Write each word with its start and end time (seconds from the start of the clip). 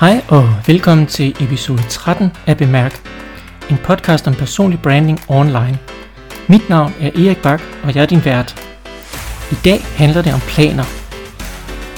Hej 0.00 0.24
og 0.28 0.48
velkommen 0.66 1.06
til 1.06 1.36
episode 1.40 1.82
13 1.88 2.30
af 2.46 2.56
Bemærk, 2.56 3.08
en 3.70 3.76
podcast 3.76 4.28
om 4.28 4.34
personlig 4.34 4.82
branding 4.82 5.20
online. 5.28 5.78
Mit 6.48 6.68
navn 6.68 6.92
er 7.00 7.06
Erik 7.06 7.42
Bak, 7.42 7.60
og 7.84 7.94
jeg 7.94 8.02
er 8.02 8.06
din 8.06 8.24
vært. 8.24 8.54
I 9.52 9.54
dag 9.64 9.80
handler 9.80 10.22
det 10.22 10.34
om 10.34 10.40
planer, 10.40 10.84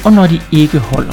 og 0.04 0.12
når 0.12 0.26
de 0.26 0.40
ikke 0.52 0.78
holder. 0.78 1.12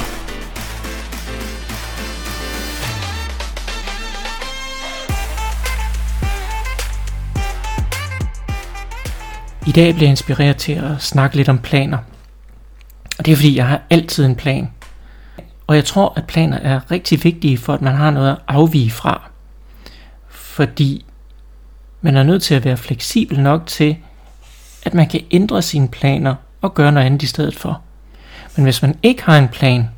I 9.66 9.72
dag 9.72 9.94
bliver 9.94 10.06
jeg 10.06 10.10
inspireret 10.10 10.56
til 10.56 10.72
at 10.72 11.02
snakke 11.02 11.36
lidt 11.36 11.48
om 11.48 11.58
planer. 11.58 11.98
Og 13.18 13.26
det 13.26 13.32
er 13.32 13.36
fordi, 13.36 13.56
jeg 13.56 13.66
har 13.66 13.82
altid 13.90 14.24
en 14.24 14.36
plan– 14.36 14.68
og 15.70 15.76
jeg 15.76 15.84
tror, 15.84 16.12
at 16.16 16.26
planer 16.26 16.56
er 16.56 16.90
rigtig 16.90 17.24
vigtige 17.24 17.58
for, 17.58 17.74
at 17.74 17.82
man 17.82 17.94
har 17.94 18.10
noget 18.10 18.30
at 18.30 18.38
afvige 18.48 18.90
fra. 18.90 19.30
Fordi 20.28 21.04
man 22.00 22.16
er 22.16 22.22
nødt 22.22 22.42
til 22.42 22.54
at 22.54 22.64
være 22.64 22.76
fleksibel 22.76 23.40
nok 23.40 23.66
til, 23.66 23.96
at 24.82 24.94
man 24.94 25.08
kan 25.08 25.20
ændre 25.30 25.62
sine 25.62 25.88
planer 25.88 26.34
og 26.60 26.74
gøre 26.74 26.92
noget 26.92 27.06
andet 27.06 27.22
i 27.22 27.26
stedet 27.26 27.56
for. 27.56 27.80
Men 28.56 28.64
hvis 28.64 28.82
man 28.82 28.98
ikke 29.02 29.22
har 29.22 29.38
en 29.38 29.48
plan, 29.48 29.88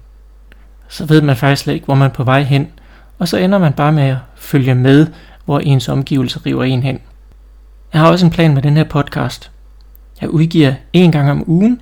så 0.88 1.06
ved 1.06 1.22
man 1.22 1.36
faktisk 1.36 1.62
slet 1.62 1.74
ikke, 1.74 1.84
hvor 1.84 1.94
man 1.94 2.10
er 2.10 2.14
på 2.14 2.24
vej 2.24 2.42
hen, 2.42 2.68
og 3.18 3.28
så 3.28 3.36
ender 3.36 3.58
man 3.58 3.72
bare 3.72 3.92
med 3.92 4.02
at 4.02 4.16
følge 4.36 4.74
med, 4.74 5.06
hvor 5.44 5.58
ens 5.58 5.88
omgivelser 5.88 6.46
river 6.46 6.64
en 6.64 6.82
hen. 6.82 7.00
Jeg 7.92 8.00
har 8.00 8.10
også 8.10 8.26
en 8.26 8.32
plan 8.32 8.54
med 8.54 8.62
den 8.62 8.76
her 8.76 8.84
podcast. 8.84 9.50
Jeg 10.20 10.28
udgiver 10.28 10.74
en 10.92 11.12
gang 11.12 11.30
om 11.30 11.44
ugen, 11.46 11.80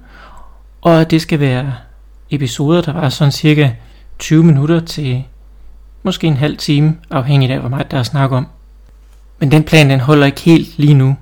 og 0.80 1.10
det 1.10 1.22
skal 1.22 1.40
være 1.40 1.72
episoder, 2.30 2.82
der 2.82 2.92
var 2.92 3.08
sådan 3.08 3.32
cirka 3.32 3.70
20 4.18 4.44
minutter 4.44 4.80
til 4.80 5.24
måske 6.02 6.26
en 6.26 6.36
halv 6.36 6.56
time, 6.56 6.96
afhængigt 7.10 7.52
af 7.52 7.60
hvor 7.60 7.68
meget 7.68 7.90
der 7.90 7.98
er 7.98 8.02
snak 8.02 8.32
om. 8.32 8.46
Men 9.38 9.50
den 9.50 9.64
plan 9.64 9.90
den 9.90 10.00
holder 10.00 10.26
ikke 10.26 10.40
helt 10.40 10.78
lige 10.78 10.94
nu. 10.94 11.16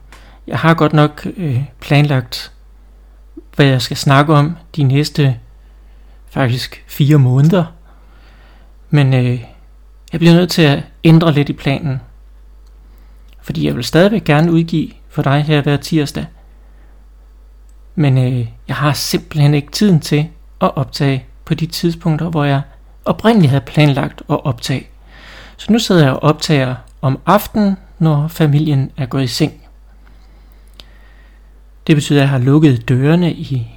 Jeg 0.47 0.59
har 0.59 0.75
godt 0.75 0.93
nok 0.93 1.27
øh, 1.37 1.63
planlagt, 1.81 2.53
hvad 3.57 3.67
jeg 3.67 3.83
skal 3.83 3.97
snakke 3.97 4.35
om 4.35 4.57
de 4.77 4.83
næste 4.83 5.37
faktisk 6.31 6.85
fire 6.87 7.19
måneder. 7.19 7.65
Men 8.91 9.15
øh, 9.15 9.45
jeg 10.13 10.21
bliver 10.21 10.35
nødt 10.35 10.51
til 10.51 10.63
at 10.63 10.83
ændre 11.05 11.33
lidt 11.33 11.49
i 11.49 11.53
planen. 11.53 12.01
Fordi 13.41 13.67
jeg 13.67 13.77
vil 13.77 13.85
stadigvæk 13.85 14.25
gerne 14.25 14.53
udgive 14.53 14.91
for 15.09 15.23
dig 15.23 15.43
her 15.43 15.63
hver 15.63 15.77
tirsdag. 15.77 16.27
Men 17.95 18.19
øh, 18.19 18.49
jeg 18.69 18.77
har 18.77 18.93
simpelthen 18.93 19.55
ikke 19.55 19.71
tiden 19.73 20.01
til 20.01 20.29
at 20.61 20.77
optage 20.77 21.25
på 21.45 21.55
de 21.55 21.67
tidspunkter, 21.67 22.31
hvor 22.31 22.45
jeg 22.45 22.61
oprindeligt 23.05 23.51
havde 23.51 23.65
planlagt 23.65 24.23
at 24.31 24.45
optage. 24.45 24.87
Så 25.57 25.73
nu 25.73 25.79
sidder 25.79 26.03
jeg 26.03 26.13
og 26.13 26.23
optager 26.23 26.75
om 27.03 27.19
aftenen, 27.27 27.77
når 27.99 28.29
familien 28.29 28.91
er 28.97 29.07
gået 29.07 29.23
i 29.23 29.27
seng. 29.27 29.53
Det 31.87 31.97
betyder, 31.97 32.19
at 32.19 32.23
jeg 32.23 32.29
har 32.29 32.39
lukket 32.39 32.89
dørene 32.89 33.33
i, 33.33 33.69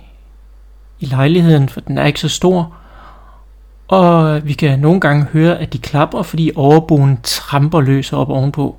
i 1.00 1.06
lejligheden, 1.06 1.70
for 1.70 1.82
den 1.82 1.98
er 1.98 2.06
ikke 2.06 2.20
så 2.20 2.30
stor. 2.30 2.74
Og 3.88 4.46
vi 4.46 4.54
kan 4.54 4.80
nogle 4.80 5.00
gange 5.00 5.24
høre, 5.24 5.60
at 5.60 5.74
de 5.74 5.78
klapper, 5.78 6.24
fordi 6.24 6.52
overboen 6.56 7.20
tramper 7.24 7.82
løs 7.82 8.14
op 8.14 8.30
ovenpå. 8.30 8.76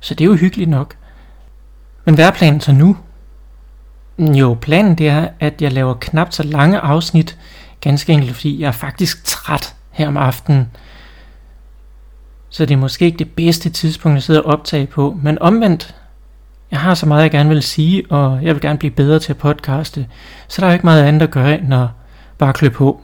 Så 0.00 0.14
det 0.14 0.24
er 0.24 0.28
jo 0.28 0.34
hyggeligt 0.34 0.70
nok. 0.70 0.94
Men 2.04 2.14
hvad 2.14 2.26
er 2.26 2.30
planen 2.30 2.60
så 2.60 2.72
nu? 2.72 2.96
Jo, 4.18 4.56
planen 4.60 4.94
det 4.94 5.08
er, 5.08 5.28
at 5.40 5.62
jeg 5.62 5.72
laver 5.72 5.94
knap 5.94 6.32
så 6.32 6.42
lange 6.42 6.78
afsnit, 6.78 7.38
ganske 7.80 8.12
enkelt 8.12 8.34
fordi 8.34 8.60
jeg 8.60 8.68
er 8.68 8.72
faktisk 8.72 9.24
træt 9.24 9.74
her 9.90 10.08
om 10.08 10.16
aftenen. 10.16 10.70
Så 12.48 12.66
det 12.66 12.74
er 12.74 12.78
måske 12.78 13.04
ikke 13.04 13.18
det 13.18 13.30
bedste 13.30 13.70
tidspunkt 13.70 14.16
at 14.16 14.22
sidde 14.22 14.42
og 14.42 14.52
optage 14.52 14.86
på, 14.86 15.18
men 15.22 15.38
omvendt, 15.38 15.94
jeg 16.70 16.80
har 16.80 16.94
så 16.94 17.06
meget 17.06 17.22
jeg 17.22 17.30
gerne 17.30 17.48
vil 17.48 17.62
sige, 17.62 18.04
og 18.10 18.38
jeg 18.42 18.54
vil 18.54 18.62
gerne 18.62 18.78
blive 18.78 18.90
bedre 18.90 19.18
til 19.18 19.32
at 19.32 19.38
podcaste, 19.38 20.06
så 20.48 20.60
der 20.60 20.66
er 20.66 20.72
ikke 20.72 20.86
meget 20.86 21.04
andet 21.04 21.22
at 21.22 21.30
gøre 21.30 21.58
end 21.58 21.74
at 21.74 21.86
bare 22.38 22.52
klø 22.52 22.68
på. 22.68 23.00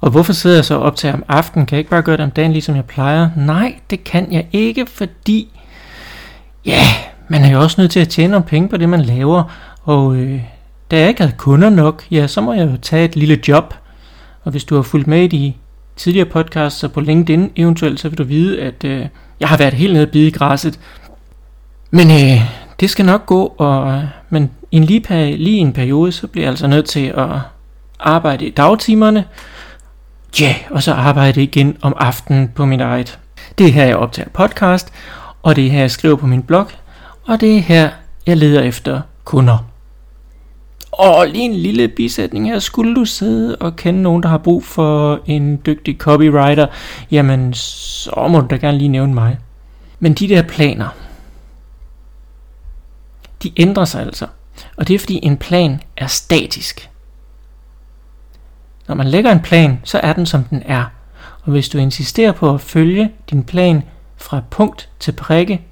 Og 0.00 0.10
hvorfor 0.10 0.32
sidder 0.32 0.56
jeg 0.56 0.64
så 0.64 0.74
og 0.74 0.82
optager 0.82 1.14
om 1.14 1.24
aftenen? 1.28 1.66
Kan 1.66 1.76
jeg 1.76 1.78
ikke 1.78 1.90
bare 1.90 2.02
gøre 2.02 2.16
det 2.16 2.24
om 2.24 2.30
dagen, 2.30 2.52
ligesom 2.52 2.76
jeg 2.76 2.84
plejer? 2.84 3.30
Nej, 3.36 3.80
det 3.90 4.04
kan 4.04 4.32
jeg 4.32 4.46
ikke, 4.52 4.86
fordi... 4.86 5.60
Ja, 6.64 6.82
man 7.28 7.44
er 7.44 7.50
jo 7.50 7.60
også 7.60 7.80
nødt 7.80 7.90
til 7.90 8.00
at 8.00 8.08
tjene 8.08 8.30
nogle 8.30 8.46
penge 8.46 8.68
på 8.68 8.76
det, 8.76 8.88
man 8.88 9.00
laver. 9.00 9.42
Og 9.82 10.16
øh, 10.16 10.40
da 10.90 10.98
jeg 10.98 11.08
ikke 11.08 11.20
havde 11.20 11.36
kunder 11.38 11.70
nok, 11.70 12.04
ja, 12.10 12.26
så 12.26 12.40
må 12.40 12.52
jeg 12.52 12.70
jo 12.72 12.76
tage 12.82 13.04
et 13.04 13.16
lille 13.16 13.38
job. 13.48 13.74
Og 14.44 14.50
hvis 14.50 14.64
du 14.64 14.74
har 14.74 14.82
fulgt 14.82 15.06
med 15.06 15.22
i 15.22 15.26
de 15.26 15.52
tidligere 15.96 16.28
podcasts 16.28 16.84
og 16.84 16.92
på 16.92 17.00
LinkedIn 17.00 17.50
eventuelt, 17.56 18.00
så 18.00 18.08
vil 18.08 18.18
du 18.18 18.24
vide, 18.24 18.60
at 18.60 18.84
øh, 18.84 19.06
jeg 19.40 19.48
har 19.48 19.56
været 19.56 19.74
helt 19.74 19.92
nede 19.92 20.06
bide 20.06 20.28
i 20.28 20.30
græsset. 20.30 20.80
Men 21.90 22.10
øh, 22.10 22.40
det 22.80 22.90
skal 22.90 23.04
nok 23.04 23.26
gå, 23.26 23.54
og, 23.58 24.02
men 24.30 24.50
i 24.70 24.76
en 24.76 24.84
lige, 24.84 25.36
lige 25.36 25.58
en 25.58 25.72
periode, 25.72 26.12
så 26.12 26.26
bliver 26.26 26.44
jeg 26.44 26.50
altså 26.50 26.66
nødt 26.66 26.86
til 26.86 27.06
at 27.06 27.28
arbejde 28.00 28.46
i 28.46 28.50
dagtimerne, 28.50 29.24
ja, 30.40 30.44
yeah, 30.44 30.54
og 30.70 30.82
så 30.82 30.92
arbejde 30.92 31.42
igen 31.42 31.76
om 31.82 31.94
aftenen 31.96 32.48
på 32.48 32.64
mit 32.64 32.80
eget. 32.80 33.18
Det 33.58 33.66
er 33.66 33.72
her, 33.72 33.84
jeg 33.84 33.96
optager 33.96 34.28
podcast, 34.28 34.92
og 35.42 35.56
det 35.56 35.66
er 35.66 35.70
her, 35.70 35.80
jeg 35.80 35.90
skriver 35.90 36.16
på 36.16 36.26
min 36.26 36.42
blog, 36.42 36.66
og 37.26 37.40
det 37.40 37.56
er 37.56 37.60
her, 37.60 37.90
jeg 38.26 38.36
leder 38.36 38.62
efter 38.62 39.00
kunder. 39.24 39.58
Og 40.92 41.28
lige 41.28 41.44
en 41.44 41.54
lille 41.54 41.88
bisætning 41.88 42.46
her. 42.46 42.58
Skulle 42.58 42.94
du 42.94 43.04
sidde 43.04 43.56
og 43.56 43.76
kende 43.76 44.02
nogen, 44.02 44.22
der 44.22 44.28
har 44.28 44.38
brug 44.38 44.64
for 44.64 45.20
en 45.26 45.62
dygtig 45.66 45.96
copywriter, 45.98 46.66
jamen 47.10 47.54
så 47.54 48.26
må 48.30 48.40
du 48.40 48.46
da 48.46 48.56
gerne 48.56 48.78
lige 48.78 48.88
nævne 48.88 49.14
mig. 49.14 49.38
Men 50.00 50.14
de 50.14 50.28
der 50.28 50.42
planer, 50.42 50.88
de 53.42 53.52
ændrer 53.56 53.84
sig 53.84 54.02
altså. 54.02 54.26
Og 54.76 54.88
det 54.88 54.94
er 54.94 54.98
fordi 54.98 55.20
en 55.22 55.36
plan 55.36 55.80
er 55.96 56.06
statisk. 56.06 56.90
Når 58.88 58.94
man 58.94 59.08
lægger 59.08 59.32
en 59.32 59.42
plan, 59.42 59.80
så 59.84 59.98
er 59.98 60.12
den 60.12 60.26
som 60.26 60.44
den 60.44 60.62
er. 60.66 60.84
Og 61.42 61.52
hvis 61.52 61.68
du 61.68 61.78
insisterer 61.78 62.32
på 62.32 62.54
at 62.54 62.60
følge 62.60 63.12
din 63.30 63.44
plan 63.44 63.82
fra 64.16 64.40
punkt 64.50 64.88
til 65.00 65.12
prikke, 65.12 65.62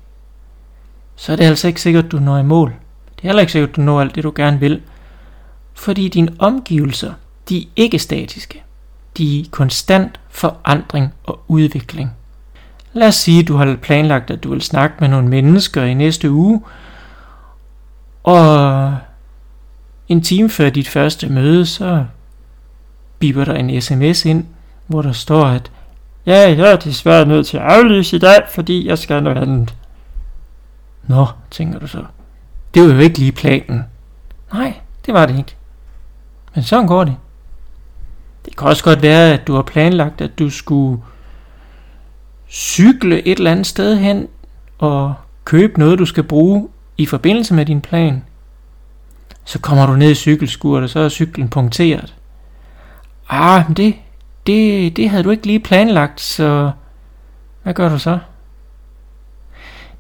så 1.21 1.33
er 1.33 1.37
det 1.37 1.45
altså 1.45 1.69
ikke 1.69 1.81
sikkert, 1.81 2.13
du 2.13 2.19
når 2.19 2.39
i 2.39 2.43
mål. 2.43 2.75
Det 3.17 3.25
er 3.25 3.29
heller 3.29 3.41
ikke 3.41 3.53
sikkert, 3.53 3.77
du 3.77 3.81
når 3.81 4.01
alt 4.01 4.15
det, 4.15 4.25
du 4.25 4.33
gerne 4.37 4.61
vil. 4.61 4.81
Fordi 5.75 6.09
dine 6.09 6.33
omgivelser, 6.39 7.13
de 7.49 7.59
er 7.59 7.65
ikke 7.77 7.99
statiske. 7.99 8.63
De 9.17 9.41
er 9.41 9.45
konstant 9.51 10.21
forandring 10.29 11.15
og 11.25 11.41
udvikling. 11.49 12.11
Lad 12.93 13.09
os 13.09 13.15
sige, 13.15 13.41
at 13.41 13.49
du 13.49 13.57
har 13.57 13.77
planlagt, 13.77 14.31
at 14.31 14.45
du 14.45 14.51
vil 14.51 14.63
snakke 14.63 14.97
med 15.01 15.09
nogle 15.09 15.29
mennesker 15.29 15.83
i 15.83 15.95
næste 15.95 16.31
uge, 16.31 16.63
og 18.23 18.97
en 20.09 20.23
time 20.23 20.51
før 20.51 20.71
dit 20.71 20.89
første 20.89 21.29
møde, 21.29 21.67
så 21.67 22.05
biber 23.19 23.45
der 23.45 23.55
en 23.55 23.81
sms 23.81 24.25
ind, 24.25 24.45
hvor 24.87 25.03
der 25.03 25.13
står, 25.13 25.45
at 25.45 25.71
ja, 26.27 26.39
jeg 26.39 26.73
er 26.73 26.77
desværre 26.77 27.27
nødt 27.27 27.47
til 27.47 27.57
at 27.57 27.63
aflyse 27.63 28.17
i 28.17 28.19
dag, 28.19 28.43
fordi 28.51 28.87
jeg 28.89 28.99
skal 28.99 29.23
noget 29.23 29.39
andet. 29.39 29.75
Nå, 31.11 31.27
tænker 31.51 31.79
du 31.79 31.87
så. 31.87 32.05
Det 32.75 32.83
var 32.83 32.89
jo 32.95 32.99
ikke 32.99 33.19
lige 33.19 33.33
planen. 33.33 33.85
Nej, 34.53 34.81
det 35.07 35.15
var 35.15 35.27
det 35.27 35.39
ikke. 35.39 35.57
Men 36.55 36.65
sådan 36.65 36.87
går 36.87 37.05
det. 37.05 37.17
Det 38.45 38.57
kan 38.57 38.69
også 38.69 38.85
godt 38.85 39.03
være, 39.03 39.33
at 39.33 39.47
du 39.47 39.55
har 39.55 39.63
planlagt, 39.63 40.21
at 40.21 40.39
du 40.39 40.51
skulle 40.51 41.03
cykle 42.49 43.27
et 43.27 43.39
eller 43.39 43.51
andet 43.51 43.67
sted 43.67 43.97
hen 43.97 44.29
og 44.79 45.15
købe 45.45 45.79
noget, 45.79 45.99
du 45.99 46.07
skal 46.07 46.25
bruge 46.25 46.69
i 46.99 47.07
forbindelse 47.07 47.55
med 47.55 47.67
din 47.67 47.81
plan. 47.81 48.25
Så 49.45 49.59
kommer 49.59 49.87
du 49.87 49.93
ned 49.93 50.11
i 50.11 50.15
cykelskuret, 50.15 50.83
og 50.83 50.91
så 50.91 51.01
er 51.01 51.09
cyklen 51.09 51.49
punkteret. 51.49 52.15
Ah, 53.29 53.65
men 53.69 53.77
det, 53.77 53.95
det, 54.47 54.97
det 54.97 55.11
havde 55.11 55.23
du 55.23 55.31
ikke 55.31 55.47
lige 55.47 55.61
planlagt, 55.61 56.21
så 56.21 56.71
hvad 57.63 57.75
gør 57.75 57.89
du 57.89 57.99
så? 57.99 58.19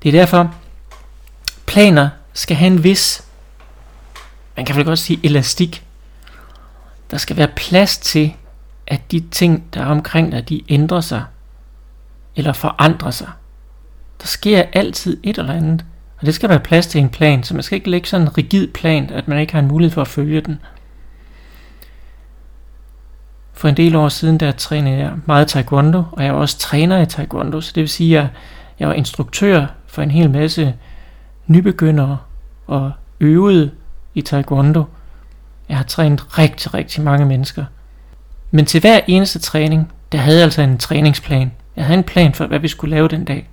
Det 0.02 0.08
er 0.08 0.12
derfor, 0.12 0.54
planer 1.70 2.08
skal 2.32 2.56
have 2.56 2.67
en 2.67 2.84
vis, 2.84 3.25
man 4.56 4.67
kan 4.67 4.76
vel 4.76 4.84
godt 4.84 4.99
sige 4.99 5.20
elastik. 5.22 5.84
Der 7.11 7.17
skal 7.17 7.37
være 7.37 7.49
plads 7.56 7.99
til, 7.99 8.34
at 8.87 9.12
de 9.12 9.20
ting, 9.31 9.64
der 9.75 9.81
er 9.81 9.87
omkring 9.87 10.32
dig, 10.32 10.49
de 10.49 10.62
ændrer 10.69 11.00
sig, 11.00 11.25
eller 12.37 12.52
forandrer 12.52 13.11
sig. 13.11 13.28
Der 14.20 14.26
sker 14.26 14.62
altid 14.72 15.20
et 15.22 15.38
eller 15.38 15.52
andet, 15.52 15.84
og 16.19 16.26
det 16.26 16.34
skal 16.34 16.49
være 16.49 16.61
plads 16.61 16.87
til 16.87 17.00
en 17.00 17.08
plan, 17.08 17.43
så 17.43 17.55
man 17.55 17.62
skal 17.62 17.76
ikke 17.76 17.90
lægge 17.90 18.08
sådan 18.08 18.26
en 18.26 18.38
rigid 18.38 18.69
plan, 18.69 19.11
at 19.11 19.28
man 19.28 19.38
ikke 19.38 19.52
har 19.52 19.61
en 19.61 19.69
mulighed 19.69 19.94
for 19.94 20.00
at 20.00 20.08
følge 20.08 20.40
den. 20.40 20.61
For 23.52 23.69
en 23.69 23.76
del 23.76 23.96
år 23.96 24.08
siden, 24.08 24.40
der 24.40 24.52
trænede 24.52 24.99
jeg 24.99 25.12
meget 25.26 25.49
taekwondo, 25.49 26.02
og 26.12 26.25
jeg 26.25 26.34
var 26.34 26.40
også 26.40 26.58
træner 26.58 27.02
i 27.02 27.06
taekwondo, 27.06 27.61
så 27.61 27.73
det 27.75 27.81
vil 27.81 27.88
sige, 27.88 28.19
at 28.19 28.26
jeg 28.78 28.88
var 28.88 28.94
instruktør 28.94 29.66
for 29.87 30.02
en 30.02 30.11
hel 30.11 30.31
masse 30.31 30.75
nybegyndere 31.50 32.19
og 32.67 32.93
øvede 33.20 33.70
i 34.14 34.23
taekwondo. 34.23 34.85
Jeg 35.69 35.76
har 35.76 35.85
trænet 35.85 36.38
rigtig, 36.38 36.75
rigtig 36.75 37.02
mange 37.02 37.26
mennesker. 37.26 37.64
Men 38.50 38.67
til 38.67 38.81
hver 38.81 39.00
eneste 39.06 39.38
træning, 39.38 39.93
der 40.12 40.19
havde 40.19 40.37
jeg 40.37 40.44
altså 40.44 40.62
en 40.62 40.79
træningsplan. 40.79 41.52
Jeg 41.76 41.85
havde 41.85 41.99
en 41.99 42.05
plan 42.05 42.35
for, 42.35 42.47
hvad 42.47 42.58
vi 42.58 42.69
skulle 42.69 42.91
lave 42.91 43.08
den 43.08 43.25
dag. 43.25 43.49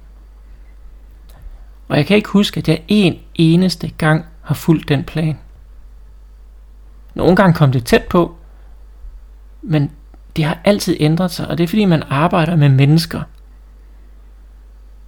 Og 1.88 1.98
jeg 1.98 2.06
kan 2.06 2.18
ikke 2.18 2.30
huske, 2.30 2.58
at 2.58 2.68
jeg 2.68 2.82
en 2.88 3.20
eneste 3.36 3.92
gang 3.98 4.26
har 4.42 4.56
fulgt 4.56 4.90
den 4.90 5.04
plan. 5.04 5.38
Nogle 7.16 7.36
gange 7.36 7.54
kom 7.54 7.72
det 7.72 7.86
tæt 7.86 8.04
på, 8.04 8.36
men 9.62 9.92
det 10.36 10.46
har 10.46 10.60
altid 10.64 10.98
ændret 11.00 11.32
sig, 11.32 11.48
og 11.48 11.58
det 11.58 11.64
er 11.64 11.68
fordi 11.68 11.86
man 11.86 12.04
arbejder 12.10 12.56
med 12.56 12.70
mennesker. 12.70 13.22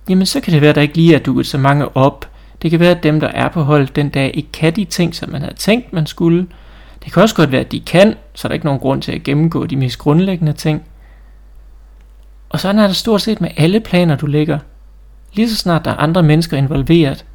Jamen 0.09 0.25
så 0.25 0.41
kan 0.41 0.53
det 0.53 0.61
være, 0.61 0.69
at 0.69 0.75
der 0.75 0.81
ikke 0.81 0.95
lige 0.95 1.15
er 1.15 1.19
duet 1.19 1.47
så 1.47 1.57
mange 1.57 1.97
op. 1.97 2.29
Det 2.61 2.71
kan 2.71 2.79
være, 2.79 2.91
at 2.91 3.03
dem, 3.03 3.19
der 3.19 3.27
er 3.27 3.49
på 3.49 3.63
hold 3.63 3.87
den 3.87 4.09
dag, 4.09 4.31
ikke 4.33 4.51
kan 4.51 4.75
de 4.75 4.85
ting, 4.85 5.15
som 5.15 5.29
man 5.29 5.41
havde 5.41 5.55
tænkt, 5.55 5.93
man 5.93 6.05
skulle. 6.05 6.47
Det 7.03 7.13
kan 7.13 7.23
også 7.23 7.35
godt 7.35 7.51
være, 7.51 7.61
at 7.61 7.71
de 7.71 7.79
kan, 7.79 8.15
så 8.33 8.47
er 8.47 8.49
der 8.49 8.53
ikke 8.53 8.65
nogen 8.65 8.79
grund 8.79 9.01
til 9.01 9.11
at 9.11 9.23
gennemgå 9.23 9.65
de 9.65 9.75
mest 9.75 9.99
grundlæggende 9.99 10.53
ting. 10.53 10.83
Og 12.49 12.59
sådan 12.59 12.79
er 12.79 12.87
det 12.87 12.95
stort 12.95 13.21
set 13.21 13.41
med 13.41 13.49
alle 13.57 13.79
planer, 13.79 14.15
du 14.15 14.25
lægger. 14.25 14.59
Lige 15.33 15.49
så 15.49 15.55
snart 15.55 15.85
der 15.85 15.91
er 15.91 15.95
andre 15.95 16.23
mennesker 16.23 16.57
involveret, 16.57 17.25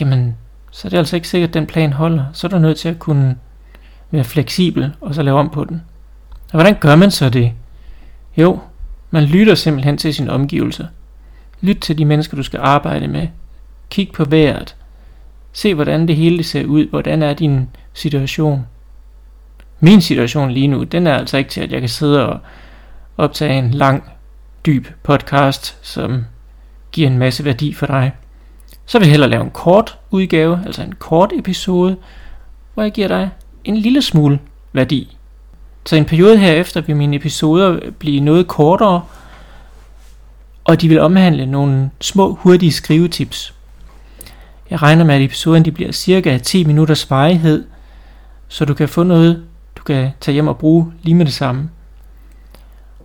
jamen, 0.00 0.36
så 0.70 0.88
er 0.88 0.90
det 0.90 0.96
altså 0.96 1.16
ikke 1.16 1.28
sikkert, 1.28 1.50
at 1.50 1.54
den 1.54 1.66
plan 1.66 1.92
holder. 1.92 2.24
Så 2.32 2.46
er 2.46 2.48
du 2.48 2.58
nødt 2.58 2.78
til 2.78 2.88
at 2.88 2.98
kunne 2.98 3.36
være 4.10 4.24
fleksibel, 4.24 4.92
og 5.00 5.14
så 5.14 5.22
lave 5.22 5.38
om 5.38 5.50
på 5.50 5.64
den. 5.64 5.82
Og 6.44 6.52
hvordan 6.52 6.74
gør 6.80 6.96
man 6.96 7.10
så 7.10 7.30
det? 7.30 7.52
Jo, 8.36 8.58
man 9.10 9.24
lytter 9.24 9.54
simpelthen 9.54 9.96
til 9.96 10.14
sin 10.14 10.30
omgivelser. 10.30 10.86
Lyt 11.60 11.76
til 11.76 11.98
de 11.98 12.04
mennesker, 12.04 12.36
du 12.36 12.42
skal 12.42 12.60
arbejde 12.62 13.08
med. 13.08 13.28
Kig 13.90 14.12
på 14.12 14.24
vejret. 14.24 14.76
Se, 15.52 15.74
hvordan 15.74 16.08
det 16.08 16.16
hele 16.16 16.42
ser 16.42 16.64
ud. 16.64 16.86
Hvordan 16.86 17.22
er 17.22 17.34
din 17.34 17.68
situation? 17.92 18.66
Min 19.80 20.00
situation 20.00 20.50
lige 20.50 20.68
nu, 20.68 20.82
den 20.82 21.06
er 21.06 21.14
altså 21.14 21.36
ikke 21.36 21.50
til, 21.50 21.60
at 21.60 21.72
jeg 21.72 21.80
kan 21.80 21.88
sidde 21.88 22.28
og 22.28 22.38
optage 23.16 23.58
en 23.58 23.70
lang, 23.70 24.04
dyb 24.66 24.86
podcast, 25.02 25.78
som 25.82 26.24
giver 26.92 27.08
en 27.08 27.18
masse 27.18 27.44
værdi 27.44 27.72
for 27.72 27.86
dig. 27.86 28.12
Så 28.86 28.98
vil 28.98 29.06
jeg 29.06 29.10
hellere 29.10 29.30
lave 29.30 29.44
en 29.44 29.50
kort 29.50 29.98
udgave, 30.10 30.62
altså 30.66 30.82
en 30.82 30.94
kort 30.94 31.32
episode, 31.38 31.96
hvor 32.74 32.82
jeg 32.82 32.92
giver 32.92 33.08
dig 33.08 33.30
en 33.64 33.76
lille 33.76 34.02
smule 34.02 34.38
værdi. 34.72 35.16
Så 35.86 35.96
en 35.96 36.04
periode 36.04 36.38
herefter 36.38 36.80
vil 36.80 36.96
mine 36.96 37.16
episoder 37.16 37.90
blive 37.98 38.20
noget 38.20 38.48
kortere, 38.48 39.02
og 40.64 40.80
de 40.80 40.88
vil 40.88 41.00
omhandle 41.00 41.46
nogle 41.46 41.90
små, 42.00 42.34
hurtige 42.34 42.72
skrivetips. 42.72 43.54
Jeg 44.74 44.82
regner 44.82 45.04
med, 45.04 45.14
at 45.14 45.22
episoden 45.22 45.64
de 45.64 45.72
bliver 45.72 45.92
cirka 45.92 46.38
10 46.38 46.64
minutters 46.64 47.10
varighed, 47.10 47.64
så 48.48 48.64
du 48.64 48.74
kan 48.74 48.88
få 48.88 49.02
noget, 49.02 49.44
du 49.76 49.82
kan 49.82 50.10
tage 50.20 50.32
hjem 50.32 50.48
og 50.48 50.58
bruge 50.58 50.92
lige 51.02 51.14
med 51.14 51.26
det 51.26 51.34
samme. 51.34 51.70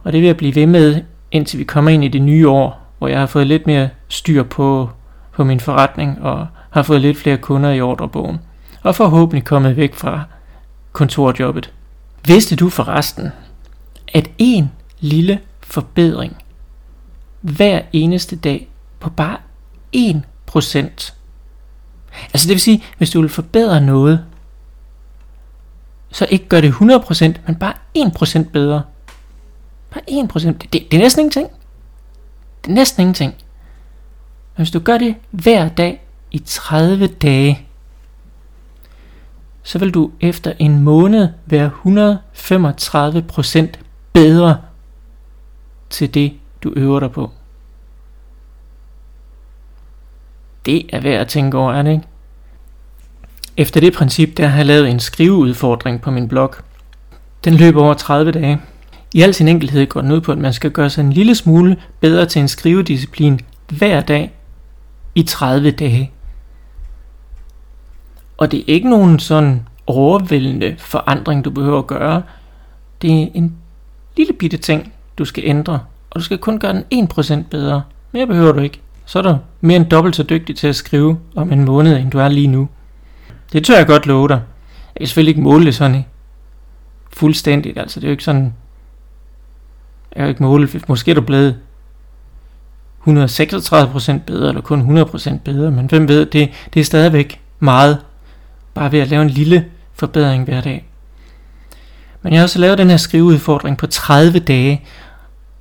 Og 0.03 0.11
det 0.11 0.21
vil 0.21 0.27
jeg 0.27 0.37
blive 0.37 0.55
ved 0.55 0.65
med, 0.65 1.01
indtil 1.31 1.59
vi 1.59 1.63
kommer 1.63 1.91
ind 1.91 2.03
i 2.03 2.07
det 2.07 2.21
nye 2.21 2.49
år, 2.49 2.81
hvor 2.97 3.07
jeg 3.07 3.19
har 3.19 3.25
fået 3.25 3.47
lidt 3.47 3.67
mere 3.67 3.89
styr 4.07 4.43
på, 4.43 4.89
på 5.31 5.43
min 5.43 5.59
forretning 5.59 6.21
og 6.21 6.47
har 6.69 6.83
fået 6.83 7.01
lidt 7.01 7.17
flere 7.17 7.37
kunder 7.37 7.71
i 7.71 7.81
ordrebogen. 7.81 8.39
Og 8.83 8.95
forhåbentlig 8.95 9.43
kommet 9.43 9.77
væk 9.77 9.95
fra 9.95 10.23
kontorjobbet. 10.91 11.73
Vidste 12.27 12.55
du 12.55 12.69
forresten, 12.69 13.31
at 14.13 14.29
en 14.37 14.71
lille 14.99 15.39
forbedring 15.59 16.37
hver 17.41 17.81
eneste 17.93 18.35
dag 18.35 18.67
på 18.99 19.09
bare 19.09 19.37
1%. 19.95 21.18
Altså 22.33 22.47
det 22.47 22.53
vil 22.53 22.61
sige, 22.61 22.83
hvis 22.97 23.09
du 23.09 23.21
vil 23.21 23.29
forbedre 23.29 23.81
noget, 23.81 24.25
så 26.11 26.27
ikke 26.29 26.47
gør 26.47 26.61
det 26.61 26.71
100%, 26.71 27.23
men 27.47 27.55
bare 27.55 27.73
1% 27.97 28.51
bedre. 28.51 28.81
Bare 29.89 30.03
1%. 30.09 30.45
Det, 30.45 30.73
det, 30.73 30.91
det 30.91 30.93
er 30.93 31.01
næsten 31.01 31.19
ingenting. 31.19 31.47
Det 32.63 32.69
er 32.69 32.75
næsten 32.75 33.01
ingenting. 33.01 33.33
Men 34.57 34.63
hvis 34.63 34.71
du 34.71 34.79
gør 34.79 34.97
det 34.97 35.15
hver 35.31 35.69
dag 35.69 36.01
i 36.31 36.39
30 36.39 37.07
dage, 37.07 37.67
så 39.63 39.79
vil 39.79 39.93
du 39.93 40.11
efter 40.21 40.53
en 40.59 40.83
måned 40.83 41.29
være 41.45 41.71
135% 41.85 43.67
bedre 44.13 44.57
til 45.89 46.13
det, 46.13 46.33
du 46.63 46.73
øver 46.75 46.99
dig 46.99 47.11
på. 47.11 47.31
Det 50.69 50.85
er 50.89 50.99
værd 50.99 51.21
at 51.21 51.27
tænke 51.27 51.57
over, 51.57 51.73
er 51.73 51.81
det 51.81 51.91
ikke? 51.91 52.03
Efter 53.57 53.79
det 53.79 53.93
princip, 53.93 54.37
der 54.37 54.47
har 54.47 54.57
jeg 54.57 54.65
lavet 54.65 54.89
en 54.89 54.99
skriveudfordring 54.99 56.01
på 56.01 56.11
min 56.11 56.27
blog. 56.27 56.55
Den 57.43 57.53
løber 57.53 57.83
over 57.83 57.93
30 57.93 58.31
dage. 58.31 58.61
I 59.13 59.21
al 59.21 59.33
sin 59.33 59.47
enkelhed 59.47 59.87
går 59.87 60.01
den 60.01 60.11
ud 60.11 60.21
på, 60.21 60.31
at 60.31 60.37
man 60.37 60.53
skal 60.53 60.71
gøre 60.71 60.89
sig 60.89 61.01
en 61.01 61.13
lille 61.13 61.35
smule 61.35 61.77
bedre 61.99 62.25
til 62.25 62.41
en 62.41 62.47
skrivedisciplin 62.47 63.39
hver 63.69 64.01
dag 64.01 64.33
i 65.15 65.23
30 65.23 65.71
dage. 65.71 66.11
Og 68.37 68.51
det 68.51 68.59
er 68.59 68.63
ikke 68.67 68.89
nogen 68.89 69.19
sådan 69.19 69.67
overvældende 69.87 70.75
forandring, 70.77 71.45
du 71.45 71.49
behøver 71.49 71.79
at 71.79 71.87
gøre. 71.87 72.23
Det 73.01 73.23
er 73.23 73.27
en 73.33 73.55
lille 74.17 74.33
bitte 74.33 74.57
ting, 74.57 74.93
du 75.17 75.25
skal 75.25 75.43
ændre, 75.45 75.79
og 76.09 76.19
du 76.19 76.21
skal 76.21 76.37
kun 76.37 76.59
gøre 76.59 76.83
den 76.91 77.09
1% 77.09 77.43
bedre. 77.49 77.83
Mere 78.11 78.27
behøver 78.27 78.51
du 78.51 78.59
ikke. 78.59 78.81
Så 79.09 79.19
er 79.19 79.23
du 79.23 79.37
mere 79.61 79.77
end 79.77 79.85
dobbelt 79.85 80.15
så 80.15 80.23
dygtig 80.23 80.57
til 80.57 80.67
at 80.67 80.75
skrive 80.75 81.19
om 81.35 81.51
en 81.51 81.65
måned, 81.65 81.97
end 81.97 82.11
du 82.11 82.19
er 82.19 82.27
lige 82.27 82.47
nu. 82.47 82.69
Det 83.53 83.65
tør 83.65 83.77
jeg 83.77 83.87
godt 83.87 84.05
love 84.05 84.27
dig. 84.27 84.41
Jeg 84.95 84.99
kan 84.99 85.07
selvfølgelig 85.07 85.31
ikke 85.31 85.41
måle 85.41 85.65
det 85.65 85.75
sådan 85.75 86.05
fuldstændigt. 87.13 87.77
Altså 87.77 87.99
det 87.99 88.05
er 88.05 88.09
jo 88.09 88.11
ikke 88.11 88.23
sådan... 88.23 88.53
Jeg 90.15 90.21
kan 90.21 90.29
ikke 90.29 90.43
måle, 90.43 90.69
måske 90.87 91.11
er 91.11 91.15
du 91.15 91.21
blevet 91.21 91.59
136% 93.07 94.19
bedre, 94.27 94.49
eller 94.49 94.61
kun 94.61 94.99
100% 94.99 95.37
bedre, 95.45 95.71
men 95.71 95.85
hvem 95.85 96.07
ved, 96.07 96.25
det, 96.25 96.49
det 96.73 96.79
er 96.79 96.83
stadigvæk 96.83 97.41
meget, 97.59 97.97
bare 98.73 98.91
ved 98.91 98.99
at 98.99 99.07
lave 99.07 99.21
en 99.21 99.29
lille 99.29 99.65
forbedring 99.93 100.43
hver 100.43 100.61
dag. 100.61 100.85
Men 102.21 102.33
jeg 102.33 102.39
har 102.39 102.43
også 102.43 102.59
lavet 102.59 102.77
den 102.77 102.89
her 102.89 102.97
skriveudfordring 102.97 103.77
på 103.77 103.87
30 103.87 104.39
dage, 104.39 104.85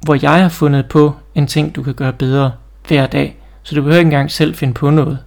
hvor 0.00 0.18
jeg 0.22 0.42
har 0.42 0.48
fundet 0.48 0.86
på 0.88 1.14
en 1.34 1.46
ting, 1.46 1.76
du 1.76 1.82
kan 1.82 1.94
gøre 1.94 2.12
bedre 2.12 2.52
hver 2.88 3.06
dag, 3.06 3.37
så 3.68 3.74
du 3.74 3.82
behøver 3.82 3.98
ikke 3.98 4.06
engang 4.06 4.30
selv 4.30 4.54
finde 4.54 4.74
på 4.74 4.90
noget. 4.90 5.18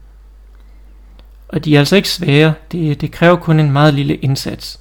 Og 1.47 1.65
de 1.65 1.75
er 1.75 1.79
altså 1.79 1.95
ikke 1.95 2.09
svære, 2.09 2.53
det, 2.71 3.01
det 3.01 3.11
kræver 3.11 3.35
kun 3.35 3.59
en 3.59 3.71
meget 3.71 3.93
lille 3.93 4.15
indsats. 4.15 4.79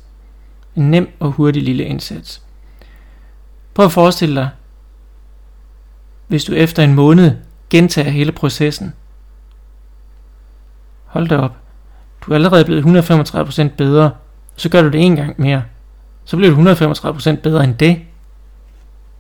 En 0.76 0.90
nem 0.90 1.08
og 1.18 1.30
hurtig 1.30 1.62
lille 1.62 1.84
indsats. 1.84 2.42
Prøv 3.74 3.86
at 3.86 3.92
forestille 3.92 4.34
dig, 4.34 4.48
hvis 6.26 6.44
du 6.44 6.52
efter 6.52 6.82
en 6.82 6.94
måned 6.94 7.36
gentager 7.70 8.10
hele 8.10 8.32
processen. 8.32 8.94
Hold 11.04 11.28
da 11.28 11.36
op. 11.36 11.56
Du 12.20 12.30
er 12.30 12.34
allerede 12.34 12.64
blevet 12.64 13.10
135% 13.10 13.68
bedre, 13.76 14.10
så 14.56 14.68
gør 14.68 14.82
du 14.82 14.88
det 14.88 15.00
en 15.00 15.16
gang 15.16 15.34
mere. 15.40 15.62
Så 16.24 16.36
bliver 16.36 16.74
du 16.74 16.74
135% 17.34 17.40
bedre 17.40 17.64
end 17.64 17.74
det. 17.74 18.00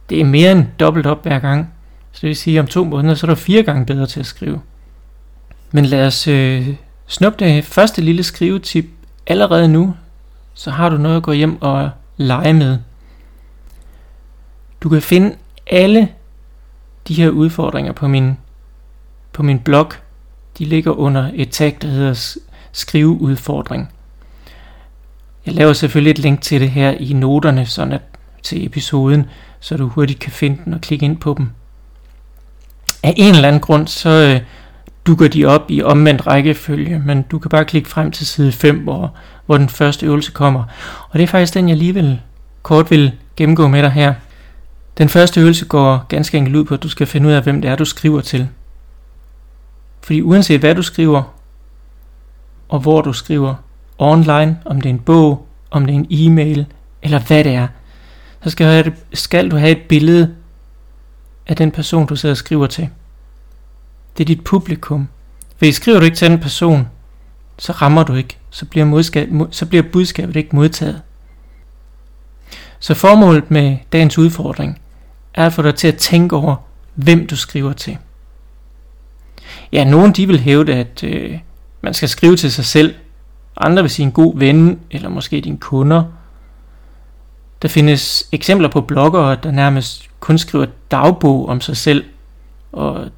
Det 0.08 0.20
er 0.20 0.24
mere 0.24 0.52
end 0.52 0.66
dobbelt 0.80 1.06
op 1.06 1.22
hver 1.22 1.38
gang. 1.38 1.74
Så 2.12 2.18
det 2.20 2.28
vil 2.28 2.36
sige, 2.36 2.58
at 2.58 2.60
om 2.60 2.66
to 2.66 2.84
måneder, 2.84 3.14
så 3.14 3.26
er 3.26 3.28
du 3.28 3.34
fire 3.34 3.62
gange 3.62 3.86
bedre 3.86 4.06
til 4.06 4.20
at 4.20 4.26
skrive. 4.26 4.60
Men 5.72 5.84
lad 5.84 6.06
os 6.06 6.28
øh, 6.28 6.68
snuppe 7.06 7.44
det 7.44 7.64
første 7.64 8.02
lille 8.02 8.22
skrivetip 8.22 8.86
allerede 9.26 9.68
nu, 9.68 9.94
så 10.54 10.70
har 10.70 10.88
du 10.88 10.96
noget 10.96 11.16
at 11.16 11.22
gå 11.22 11.32
hjem 11.32 11.62
og 11.62 11.90
lege 12.16 12.54
med. 12.54 12.78
Du 14.80 14.88
kan 14.88 15.02
finde 15.02 15.36
alle 15.66 16.08
de 17.08 17.14
her 17.14 17.28
udfordringer 17.28 17.92
på 17.92 18.08
min, 18.08 18.36
på 19.32 19.42
min 19.42 19.58
blog. 19.58 19.92
De 20.58 20.64
ligger 20.64 20.92
under 20.92 21.30
et 21.34 21.50
tag, 21.50 21.76
der 21.82 21.88
hedder 21.88 22.36
skriveudfordring. 22.72 23.92
Jeg 25.46 25.54
laver 25.54 25.72
selvfølgelig 25.72 26.10
et 26.10 26.18
link 26.18 26.40
til 26.40 26.60
det 26.60 26.70
her 26.70 26.90
i 26.90 27.12
noterne, 27.12 27.66
sådan 27.66 27.92
at 27.92 28.02
til 28.42 28.66
episoden, 28.66 29.26
så 29.60 29.76
du 29.76 29.88
hurtigt 29.88 30.18
kan 30.18 30.32
finde 30.32 30.60
den 30.64 30.74
og 30.74 30.80
klikke 30.80 31.04
ind 31.04 31.16
på 31.16 31.34
dem. 31.38 31.50
Af 33.02 33.14
en 33.16 33.34
eller 33.34 33.48
anden 33.48 33.60
grund, 33.60 33.86
så 33.86 34.08
øh, 34.10 34.40
dukker 35.06 35.28
de 35.28 35.44
op 35.44 35.64
i 35.68 35.82
omvendt 35.82 36.26
rækkefølge, 36.26 36.98
men 36.98 37.22
du 37.22 37.38
kan 37.38 37.48
bare 37.48 37.64
klikke 37.64 37.88
frem 37.88 38.10
til 38.10 38.26
side 38.26 38.52
5, 38.52 38.78
hvor, 38.78 39.14
hvor 39.46 39.56
den 39.56 39.68
første 39.68 40.06
øvelse 40.06 40.32
kommer. 40.32 40.64
Og 41.10 41.18
det 41.18 41.22
er 41.22 41.26
faktisk 41.26 41.54
den, 41.54 41.68
jeg 41.68 41.74
alligevel 41.74 42.20
kort 42.62 42.90
vil 42.90 43.12
gennemgå 43.36 43.68
med 43.68 43.82
dig 43.82 43.90
her. 43.90 44.14
Den 44.98 45.08
første 45.08 45.40
øvelse 45.40 45.64
går 45.66 46.06
ganske 46.08 46.38
enkelt 46.38 46.56
ud 46.56 46.64
på, 46.64 46.74
at 46.74 46.82
du 46.82 46.88
skal 46.88 47.06
finde 47.06 47.28
ud 47.28 47.32
af, 47.32 47.42
hvem 47.42 47.62
det 47.62 47.70
er, 47.70 47.76
du 47.76 47.84
skriver 47.84 48.20
til. 48.20 48.48
Fordi 50.02 50.22
uanset 50.22 50.60
hvad 50.60 50.74
du 50.74 50.82
skriver, 50.82 51.22
og 52.68 52.80
hvor 52.80 53.00
du 53.00 53.12
skriver, 53.12 53.54
online, 53.98 54.58
om 54.64 54.80
det 54.80 54.88
er 54.88 54.94
en 54.94 54.98
bog, 54.98 55.46
om 55.70 55.86
det 55.86 55.94
er 55.94 55.98
en 55.98 56.06
e-mail, 56.10 56.66
eller 57.02 57.18
hvad 57.18 57.44
det 57.44 57.54
er, 57.54 57.66
så 58.44 58.50
skal, 58.50 58.92
skal 59.12 59.50
du 59.50 59.56
have 59.56 59.70
et 59.70 59.82
billede 59.88 60.34
af 61.50 61.56
den 61.56 61.70
person, 61.70 62.06
du 62.06 62.16
sidder 62.16 62.32
og 62.32 62.36
skriver 62.36 62.66
til. 62.66 62.88
Det 64.18 64.24
er 64.24 64.26
dit 64.26 64.44
publikum. 64.44 65.08
Fordi 65.56 65.72
skriver 65.72 65.98
du 65.98 66.04
ikke 66.04 66.16
til 66.16 66.30
den 66.30 66.40
person, 66.40 66.88
så 67.58 67.72
rammer 67.72 68.02
du 68.02 68.14
ikke. 68.14 68.36
Så 68.50 68.66
bliver, 68.66 68.86
modskab, 68.86 69.28
så 69.50 69.66
bliver 69.66 69.82
budskabet 69.92 70.36
ikke 70.36 70.56
modtaget. 70.56 71.02
Så 72.78 72.94
formålet 72.94 73.50
med 73.50 73.76
dagens 73.92 74.18
udfordring 74.18 74.80
er 75.34 75.46
at 75.46 75.52
få 75.52 75.62
dig 75.62 75.74
til 75.74 75.88
at 75.88 75.96
tænke 75.96 76.36
over, 76.36 76.56
hvem 76.94 77.26
du 77.26 77.36
skriver 77.36 77.72
til. 77.72 77.98
Ja, 79.72 79.84
nogen 79.84 80.12
de 80.12 80.26
vil 80.26 80.40
hævde, 80.40 80.74
at 80.74 81.04
øh, 81.04 81.38
man 81.80 81.94
skal 81.94 82.08
skrive 82.08 82.36
til 82.36 82.52
sig 82.52 82.64
selv. 82.64 82.94
Andre 83.56 83.82
vil 83.82 83.90
sige 83.90 84.06
en 84.06 84.12
god 84.12 84.38
ven, 84.38 84.80
eller 84.90 85.08
måske 85.08 85.40
dine 85.40 85.58
kunder. 85.58 86.04
Der 87.62 87.68
findes 87.68 88.28
eksempler 88.32 88.68
på 88.68 88.80
bloggere, 88.80 89.36
der 89.42 89.50
nærmest 89.50 90.10
kun 90.20 90.38
skriver 90.38 90.66
dagbog 90.90 91.48
om 91.48 91.60
sig 91.60 91.76
selv, 91.76 92.04
og 92.72 93.08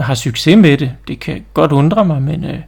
har 0.00 0.14
succes 0.14 0.56
med 0.56 0.78
det. 0.78 0.92
Det 1.08 1.20
kan 1.20 1.44
godt 1.54 1.72
undre 1.72 2.04
mig, 2.04 2.22
men 2.22 2.44
øh, 2.44 2.60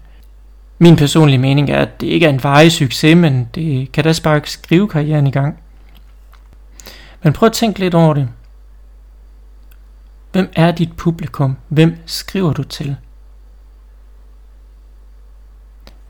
min 0.79 0.97
personlige 0.97 1.39
mening 1.39 1.71
er, 1.71 1.79
at 1.79 2.01
det 2.01 2.07
ikke 2.07 2.27
er 2.27 2.31
en 2.31 2.45
varig 2.45 2.73
succes, 2.73 3.17
men 3.17 3.49
det 3.55 3.93
kan 3.93 4.05
da 4.05 4.13
sparke 4.13 4.51
skrivekarrieren 4.51 5.27
i 5.27 5.31
gang. 5.31 5.59
Men 7.23 7.33
prøv 7.33 7.47
at 7.47 7.53
tænke 7.53 7.79
lidt 7.79 7.95
over 7.95 8.15
det. 8.15 8.29
Hvem 10.33 10.51
er 10.57 10.71
dit 10.71 10.97
publikum? 10.97 11.57
Hvem 11.69 11.97
skriver 12.07 12.53
du 12.53 12.63
til? 12.63 12.97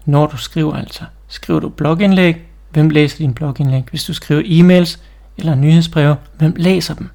Når 0.04 0.26
du 0.26 0.36
skriver 0.36 0.76
altså. 0.76 1.04
Skriver 1.28 1.60
du 1.60 1.68
blogindlæg? 1.68 2.49
Hvem 2.70 2.90
læser 2.90 3.18
din 3.18 3.34
blogindlæg? 3.34 3.84
Hvis 3.90 4.04
du 4.04 4.14
skriver 4.14 4.42
e-mails 4.42 4.98
eller 5.38 5.54
nyhedsbreve, 5.54 6.16
hvem 6.38 6.54
læser 6.56 6.94
dem? 6.94 7.08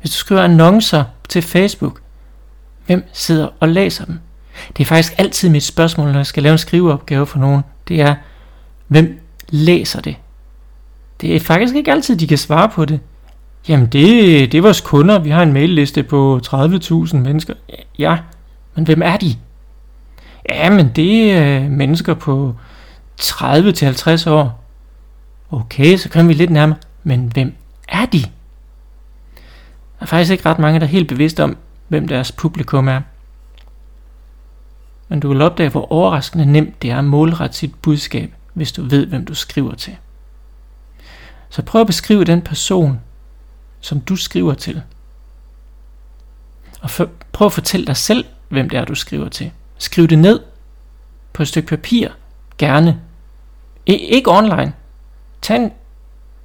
Hvis 0.00 0.10
du 0.10 0.16
skriver 0.16 0.42
annoncer 0.42 1.04
til 1.28 1.42
Facebook, 1.42 2.00
hvem 2.86 3.04
sidder 3.12 3.48
og 3.60 3.68
læser 3.68 4.04
dem? 4.04 4.18
Det 4.76 4.82
er 4.82 4.86
faktisk 4.86 5.12
altid 5.18 5.48
mit 5.48 5.62
spørgsmål, 5.62 6.08
når 6.08 6.18
jeg 6.18 6.26
skal 6.26 6.42
lave 6.42 6.52
en 6.52 6.58
skriveopgave 6.58 7.26
for 7.26 7.38
nogen. 7.38 7.62
Det 7.88 8.00
er, 8.00 8.14
hvem 8.88 9.20
læser 9.48 10.00
det? 10.00 10.16
Det 11.20 11.36
er 11.36 11.40
faktisk 11.40 11.74
ikke 11.74 11.92
altid, 11.92 12.16
de 12.16 12.26
kan 12.26 12.38
svare 12.38 12.68
på 12.68 12.84
det. 12.84 13.00
Jamen, 13.68 13.86
det, 13.86 14.52
det 14.52 14.58
er 14.58 14.62
vores 14.62 14.80
kunder. 14.80 15.18
Vi 15.18 15.30
har 15.30 15.42
en 15.42 15.52
mailliste 15.52 16.02
på 16.02 16.40
30.000 16.46 17.16
mennesker. 17.16 17.54
Ja, 17.98 18.18
men 18.74 18.84
hvem 18.84 19.02
er 19.02 19.16
de? 19.16 19.36
Ja, 20.48 20.70
men 20.70 20.90
det 20.96 21.32
er 21.32 21.68
mennesker 21.68 22.14
på 22.14 22.54
30-50 23.22 24.30
år. 24.30 24.59
Okay, 25.50 25.96
så 25.96 26.08
kommer 26.08 26.32
vi 26.32 26.38
lidt 26.38 26.50
nærmere. 26.50 26.78
Men 27.02 27.32
hvem 27.32 27.54
er 27.88 28.06
de? 28.06 28.20
Der 28.20 28.28
er 30.00 30.06
faktisk 30.06 30.32
ikke 30.32 30.46
ret 30.46 30.58
mange, 30.58 30.80
der 30.80 30.86
er 30.86 30.90
helt 30.90 31.08
bevidste 31.08 31.44
om, 31.44 31.56
hvem 31.88 32.08
deres 32.08 32.32
publikum 32.32 32.88
er. 32.88 33.00
Men 35.08 35.20
du 35.20 35.28
vil 35.28 35.42
opdage, 35.42 35.70
hvor 35.70 35.92
overraskende 35.92 36.46
nemt 36.46 36.82
det 36.82 36.90
er 36.90 36.98
at 36.98 37.04
målrette 37.04 37.56
sit 37.56 37.74
budskab, 37.74 38.34
hvis 38.54 38.72
du 38.72 38.82
ved, 38.82 39.06
hvem 39.06 39.24
du 39.24 39.34
skriver 39.34 39.74
til. 39.74 39.96
Så 41.48 41.62
prøv 41.62 41.80
at 41.80 41.86
beskrive 41.86 42.24
den 42.24 42.42
person, 42.42 43.00
som 43.80 44.00
du 44.00 44.16
skriver 44.16 44.54
til. 44.54 44.82
Og 46.80 46.90
for, 46.90 47.08
prøv 47.32 47.46
at 47.46 47.52
fortælle 47.52 47.86
dig 47.86 47.96
selv, 47.96 48.24
hvem 48.48 48.70
det 48.70 48.78
er, 48.78 48.84
du 48.84 48.94
skriver 48.94 49.28
til. 49.28 49.50
Skriv 49.78 50.08
det 50.08 50.18
ned 50.18 50.40
på 51.32 51.42
et 51.42 51.48
stykke 51.48 51.68
papir, 51.68 52.08
gerne. 52.58 53.00
I, 53.86 53.92
ikke 53.92 54.30
online. 54.30 54.72
Tag 55.42 55.56
en 55.56 55.72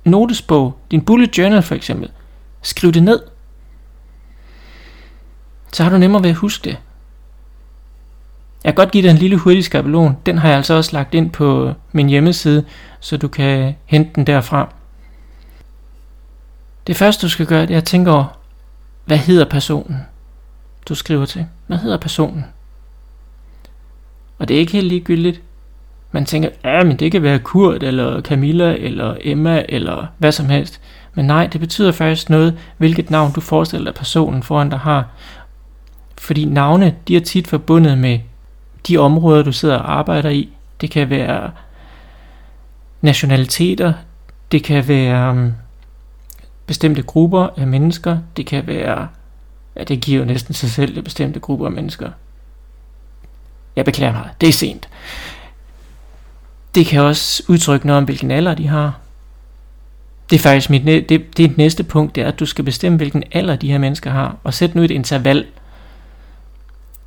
notesbog, 0.04 0.78
din 0.92 1.06
bullet 1.06 1.38
journal 1.38 1.64
for 1.64 1.76
eksempel. 1.76 2.12
Skriv 2.62 2.92
det 2.92 3.04
ned. 3.04 3.20
Så 5.74 5.84
har 5.84 5.90
du 5.90 5.98
nemmere 5.98 6.24
ved 6.24 6.30
at 6.30 6.36
huske 6.36 6.64
det. 6.64 6.78
Jeg 8.64 8.74
kan 8.74 8.76
godt 8.76 8.92
give 8.92 9.04
dig 9.04 9.10
en 9.10 9.18
lille 9.18 9.38
hurtig 9.38 9.64
skabelon. 9.64 10.18
Den 10.26 10.38
har 10.38 10.48
jeg 10.48 10.58
altså 10.58 10.74
også 10.74 10.94
lagt 10.94 11.14
ind 11.14 11.32
på 11.32 11.74
min 11.92 12.10
hjemmeside, 12.10 12.66
så 13.00 13.18
du 13.18 13.28
kan 13.28 13.76
hente 13.86 14.12
den 14.16 14.28
derfra. 14.28 14.74
Det 16.88 16.98
første 16.98 17.22
du 17.22 17.30
skal 17.30 17.46
gøre, 17.46 17.62
det 17.62 17.74
er 17.74 17.78
at 17.78 17.84
tænke 17.84 18.12
over, 18.12 18.40
hvad 19.06 19.18
hedder 19.18 19.46
personen, 19.46 19.98
du 20.90 20.96
skriver 20.96 21.26
til? 21.26 21.46
Hvad 21.68 21.78
hedder 21.78 21.98
personen? 21.98 22.46
Og 24.40 24.48
det 24.48 24.56
er 24.56 24.60
ikke 24.60 24.72
helt 24.72 24.88
ligegyldigt. 24.88 25.42
Man 26.16 26.26
tænker, 26.26 26.50
ja, 26.64 26.84
men 26.84 26.98
det 26.98 27.12
kan 27.12 27.24
være 27.24 27.40
Kurt, 27.40 27.84
eller 27.84 28.22
Camilla, 28.22 28.76
eller 28.78 29.18
Emma, 29.22 29.66
eller 29.70 30.06
hvad 30.18 30.32
som 30.32 30.50
helst. 30.50 30.82
Men 31.14 31.26
nej, 31.26 31.48
det 31.48 31.62
betyder 31.62 31.92
faktisk 31.92 32.30
noget, 32.30 32.58
hvilket 32.78 33.10
navn 33.10 33.32
du 33.32 33.42
forestiller 33.42 33.92
dig 33.92 33.96
personen 33.96 34.44
foran 34.44 34.70
dig 34.70 34.80
har. 34.80 35.08
Fordi 36.18 36.46
navne, 36.46 36.96
de 37.08 37.16
er 37.16 37.22
tit 37.22 37.48
forbundet 37.48 37.98
med 37.98 38.20
de 38.88 38.98
områder, 38.98 39.44
du 39.44 39.52
sidder 39.52 39.76
og 39.76 39.98
arbejder 39.98 40.30
i. 40.30 40.50
Det 40.82 40.92
kan 40.92 41.10
være 41.10 41.52
nationaliteter, 43.02 43.94
det 44.52 44.64
kan 44.64 44.88
være 44.88 45.34
mm, 45.34 45.54
bestemte 46.68 47.02
grupper 47.02 47.48
af 47.58 47.68
mennesker, 47.68 48.18
det 48.38 48.46
kan 48.46 48.68
være, 48.68 49.08
ja 49.76 49.84
det 49.84 50.02
giver 50.02 50.20
jo 50.20 50.26
næsten 50.26 50.54
sig 50.54 50.70
selv, 50.70 50.96
det 50.96 51.04
bestemte 51.04 51.40
grupper 51.40 51.66
af 51.66 51.72
mennesker. 51.72 52.10
Jeg 53.76 53.86
beklager 53.86 54.14
mig, 54.14 54.30
det 54.42 54.50
er 54.50 54.54
sent. 54.54 54.90
Det 56.76 56.86
kan 56.86 57.02
også 57.02 57.44
udtrykke 57.48 57.88
noget 57.88 57.98
om, 57.98 58.04
hvilken 58.04 58.32
alder 58.32 58.56
de 58.56 58.68
har. 58.68 59.00
Det 60.30 60.36
er 60.36 60.40
faktisk 60.40 60.70
mit, 60.70 60.86
det, 60.86 61.10
det 61.10 61.40
er 61.40 61.50
et 61.50 61.58
næste 61.58 61.84
punkt, 61.84 62.16
det 62.16 62.24
er, 62.24 62.28
at 62.28 62.40
du 62.40 62.46
skal 62.46 62.66
bestemme, 62.66 62.98
hvilken 62.98 63.24
alder 63.32 63.56
de 63.56 63.72
her 63.72 63.78
mennesker 63.78 64.12
har, 64.12 64.38
og 64.44 64.54
sæt 64.54 64.76
nu 64.76 64.82
et 64.82 64.92
interval. 64.92 65.46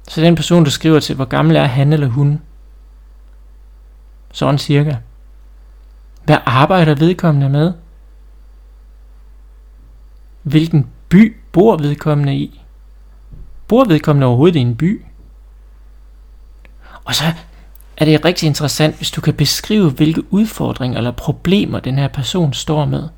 Så 0.09 0.21
den 0.21 0.35
person, 0.35 0.65
du 0.65 0.71
skriver 0.71 1.01
til, 1.01 1.15
hvor 1.15 1.25
gammel 1.25 1.57
er 1.57 1.65
han 1.65 1.93
eller 1.93 2.07
hun? 2.07 2.41
Sådan 4.33 4.59
cirka. 4.59 4.97
Hvad 6.25 6.39
arbejder 6.47 6.95
vedkommende 6.95 7.49
med? 7.49 7.73
Hvilken 10.43 10.87
by 11.09 11.37
bor 11.53 11.77
vedkommende 11.77 12.37
i? 12.37 12.63
Bor 13.69 13.85
vedkommende 13.85 14.27
overhovedet 14.27 14.57
i 14.57 14.61
en 14.61 14.77
by? 14.77 15.03
Og 17.05 17.15
så 17.15 17.25
er 17.99 18.05
det 18.05 18.25
rigtig 18.25 18.47
interessant, 18.47 18.97
hvis 18.97 19.11
du 19.11 19.21
kan 19.21 19.35
beskrive, 19.35 19.91
hvilke 19.91 20.33
udfordringer 20.33 20.99
eller 20.99 21.11
problemer 21.11 21.81
den 21.81 21.99
her 21.99 22.09
person 22.09 22.53
står 22.53 22.85
med. 22.85 23.09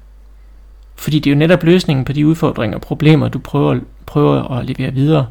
Fordi 0.96 1.18
det 1.18 1.30
er 1.30 1.34
jo 1.34 1.38
netop 1.38 1.62
løsningen 1.62 2.04
på 2.04 2.12
de 2.12 2.26
udfordringer 2.26 2.76
og 2.76 2.82
problemer, 2.82 3.28
du 3.28 3.38
prøver, 3.38 3.80
prøver 4.06 4.58
at 4.58 4.64
levere 4.64 4.92
videre. 4.92 5.26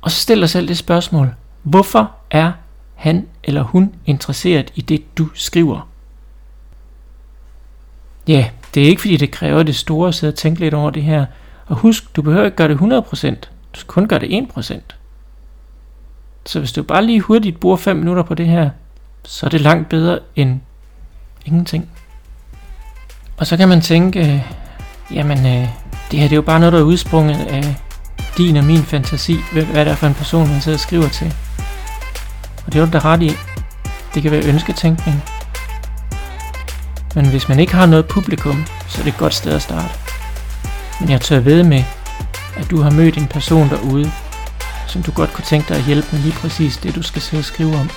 Og 0.00 0.10
så 0.10 0.20
stiller 0.20 0.42
dig 0.42 0.50
selv 0.50 0.68
det 0.68 0.78
spørgsmål, 0.78 1.34
hvorfor 1.62 2.12
er 2.30 2.52
han 2.94 3.28
eller 3.44 3.62
hun 3.62 3.94
interesseret 4.06 4.72
i 4.74 4.80
det, 4.80 5.18
du 5.18 5.28
skriver? 5.34 5.88
Ja, 8.28 8.50
det 8.74 8.82
er 8.82 8.86
ikke 8.88 9.00
fordi 9.00 9.16
det 9.16 9.30
kræver 9.30 9.62
det 9.62 9.76
store 9.76 10.08
at 10.08 10.14
sidde 10.14 10.30
og 10.30 10.34
tænke 10.34 10.60
lidt 10.60 10.74
over 10.74 10.90
det 10.90 11.02
her. 11.02 11.26
Og 11.66 11.76
husk, 11.76 12.16
du 12.16 12.22
behøver 12.22 12.44
ikke 12.44 12.56
gøre 12.56 12.68
det 12.68 12.76
100%, 12.76 13.30
du 13.74 13.80
skal 13.80 13.88
kun 13.88 14.08
gøre 14.08 14.20
det 14.20 14.48
1%. 14.56 14.99
Så 16.46 16.58
hvis 16.58 16.72
du 16.72 16.82
bare 16.82 17.06
lige 17.06 17.20
hurtigt 17.20 17.60
bruger 17.60 17.76
5 17.76 17.96
minutter 17.96 18.22
på 18.22 18.34
det 18.34 18.46
her, 18.46 18.70
så 19.24 19.46
er 19.46 19.50
det 19.50 19.60
langt 19.60 19.88
bedre 19.88 20.18
end 20.36 20.60
ingenting. 21.44 21.88
Og 23.36 23.46
så 23.46 23.56
kan 23.56 23.68
man 23.68 23.80
tænke, 23.80 24.20
øh, 24.20 24.42
jamen 25.14 25.38
øh, 25.38 25.68
det 26.10 26.18
her 26.18 26.28
det 26.28 26.32
er 26.32 26.36
jo 26.36 26.42
bare 26.42 26.60
noget, 26.60 26.72
der 26.72 26.78
er 26.78 26.84
udsprunget 26.84 27.46
af 27.46 27.76
din 28.36 28.56
og 28.56 28.64
min 28.64 28.82
fantasi, 28.82 29.36
hvad 29.52 29.84
det 29.84 29.88
er 29.88 29.94
for 29.94 30.06
en 30.06 30.14
person, 30.14 30.48
man 30.48 30.60
sidder 30.60 30.76
og 30.76 30.80
skriver 30.80 31.08
til. 31.08 31.34
Og 32.66 32.72
det 32.72 32.76
er 32.76 32.80
jo 32.86 32.90
da 32.92 32.98
ret 32.98 33.22
i. 33.22 33.30
Det 34.14 34.22
kan 34.22 34.30
være 34.30 34.48
ønsketænkning. 34.48 35.22
Men 37.14 37.26
hvis 37.30 37.48
man 37.48 37.58
ikke 37.58 37.74
har 37.74 37.86
noget 37.86 38.06
publikum, 38.06 38.64
så 38.88 39.00
er 39.00 39.04
det 39.04 39.12
et 39.12 39.18
godt 39.18 39.34
sted 39.34 39.52
at 39.52 39.62
starte. 39.62 39.94
Men 41.00 41.10
jeg 41.10 41.20
tør 41.20 41.40
ved 41.40 41.62
med, 41.62 41.84
at 42.56 42.70
du 42.70 42.80
har 42.80 42.90
mødt 42.90 43.16
en 43.16 43.26
person 43.26 43.68
derude, 43.68 44.12
som 44.90 45.02
du 45.02 45.12
godt 45.12 45.32
kunne 45.32 45.44
tænke 45.44 45.68
dig 45.68 45.76
at 45.76 45.84
hjælpe 45.84 46.08
med 46.12 46.20
lige 46.20 46.34
præcis 46.34 46.76
det, 46.76 46.94
du 46.94 47.02
skal 47.02 47.22
sidde 47.22 47.40
og 47.40 47.44
skrive 47.44 47.76
om. 47.76 47.90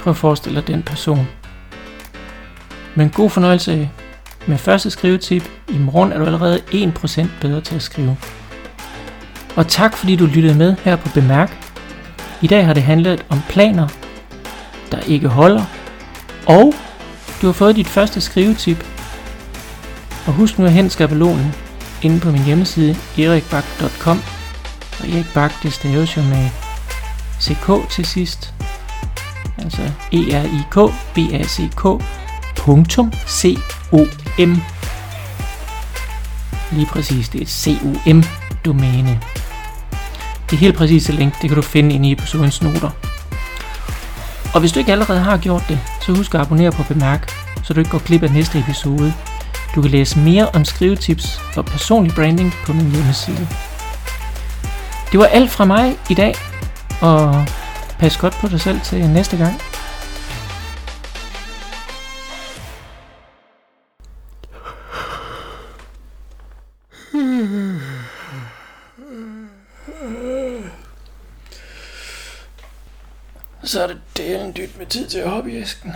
Prøv 0.00 0.10
at 0.10 0.16
forestille 0.16 0.60
dig 0.60 0.68
den 0.68 0.82
person. 0.82 1.28
Men 2.94 3.10
god 3.10 3.30
fornøjelse 3.30 3.90
med 4.46 4.58
første 4.58 4.90
skrivetip. 4.90 5.50
I 5.68 5.78
morgen 5.78 6.12
er 6.12 6.18
du 6.18 6.24
allerede 6.24 6.60
1% 6.72 7.26
bedre 7.40 7.60
til 7.60 7.74
at 7.74 7.82
skrive. 7.82 8.16
Og 9.56 9.68
tak 9.68 9.96
fordi 9.96 10.16
du 10.16 10.26
lyttede 10.26 10.54
med 10.54 10.76
her 10.84 10.96
på 10.96 11.08
Bemærk. 11.14 11.66
I 12.42 12.46
dag 12.46 12.66
har 12.66 12.74
det 12.74 12.82
handlet 12.82 13.24
om 13.28 13.40
planer, 13.48 13.88
der 14.92 15.00
ikke 15.00 15.28
holder, 15.28 15.64
og 16.46 16.74
du 17.42 17.46
har 17.46 17.52
fået 17.52 17.76
dit 17.76 17.86
første 17.86 18.20
skrivetip. 18.20 18.86
Og 20.26 20.32
husk 20.32 20.58
nu 20.58 20.64
at 20.64 20.72
hente 20.72 20.90
skabelonen 20.90 21.54
inde 22.02 22.20
på 22.20 22.30
min 22.30 22.44
hjemmeside 22.44 22.96
erikbak.com 23.18 24.39
og 25.02 25.08
Erik 25.08 25.26
Bak, 25.34 25.52
det 25.62 25.72
staves 25.72 26.16
jo 26.16 26.22
med 26.22 26.48
CK 27.40 27.90
til 27.90 28.04
sidst. 28.04 28.54
Altså 29.58 29.82
E-R-I-K 30.12 30.74
B-A-C-K 31.14 32.02
punktum 32.56 33.12
C-O-M. 33.28 34.62
Lige 36.72 36.86
præcis, 36.86 37.28
det 37.28 37.38
er 37.38 37.42
et 37.42 37.50
C-O-M-domæne. 37.50 39.20
Det 40.50 40.58
helt 40.58 40.76
præcise 40.76 41.12
link, 41.12 41.42
det 41.42 41.50
kan 41.50 41.56
du 41.56 41.62
finde 41.62 41.94
inde 41.94 42.08
i 42.08 42.12
episodens 42.12 42.62
noter. 42.62 42.90
Og 44.54 44.60
hvis 44.60 44.72
du 44.72 44.78
ikke 44.78 44.92
allerede 44.92 45.20
har 45.20 45.36
gjort 45.36 45.64
det, 45.68 45.78
så 46.02 46.12
husk 46.12 46.34
at 46.34 46.40
abonnere 46.40 46.72
på 46.72 46.82
Bemærk, 46.82 47.32
så 47.62 47.74
du 47.74 47.80
ikke 47.80 47.90
går 47.90 47.98
glip 47.98 48.22
af 48.22 48.30
næste 48.30 48.58
episode. 48.58 49.14
Du 49.74 49.82
kan 49.82 49.90
læse 49.90 50.18
mere 50.18 50.48
om 50.48 50.64
skrivetips 50.64 51.40
og 51.56 51.64
personlig 51.64 52.14
branding 52.14 52.54
på 52.66 52.72
min 52.72 52.90
hjemmeside. 52.90 53.48
Det 55.12 55.18
var 55.18 55.26
alt 55.26 55.50
fra 55.50 55.64
mig 55.64 55.98
i 56.10 56.14
dag, 56.14 56.34
og 57.02 57.46
pas 57.98 58.16
godt 58.16 58.34
på 58.34 58.48
dig 58.48 58.60
selv 58.60 58.80
til 58.80 59.10
næste 59.10 59.36
gang. 59.36 59.60
Så 73.62 73.82
er 73.82 73.86
det 73.86 74.00
delen 74.16 74.56
dybt 74.56 74.78
med 74.78 74.86
tid 74.86 75.08
til 75.08 75.28
hobbyæsken. 75.28 75.92